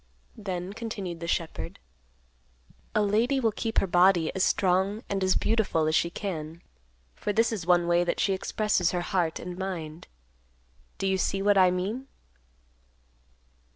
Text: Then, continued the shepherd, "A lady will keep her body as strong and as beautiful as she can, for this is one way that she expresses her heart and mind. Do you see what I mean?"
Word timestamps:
Then, 0.39 0.73
continued 0.73 1.19
the 1.19 1.27
shepherd, 1.27 1.77
"A 2.95 3.03
lady 3.03 3.39
will 3.39 3.51
keep 3.51 3.77
her 3.77 3.85
body 3.85 4.33
as 4.33 4.43
strong 4.43 5.03
and 5.09 5.23
as 5.23 5.35
beautiful 5.35 5.85
as 5.85 5.93
she 5.93 6.09
can, 6.09 6.63
for 7.13 7.31
this 7.31 7.51
is 7.51 7.67
one 7.67 7.85
way 7.85 8.03
that 8.03 8.19
she 8.19 8.33
expresses 8.33 8.93
her 8.93 9.01
heart 9.01 9.37
and 9.39 9.59
mind. 9.59 10.07
Do 10.97 11.05
you 11.05 11.19
see 11.19 11.43
what 11.43 11.55
I 11.55 11.69
mean?" 11.69 12.07